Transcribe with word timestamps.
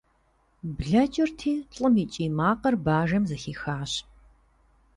Блэкӏырти, 0.77 1.53
лӏым 1.73 1.95
и 2.03 2.05
кӏий 2.11 2.29
макъыр 2.37 2.75
бажэм 2.85 3.23
зэхихащ. 3.29 3.91